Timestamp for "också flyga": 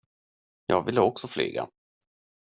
1.01-1.69